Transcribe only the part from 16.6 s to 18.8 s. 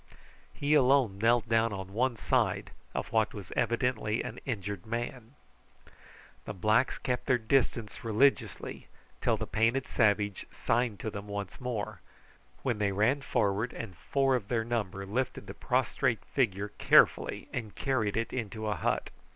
carefully and carried it into a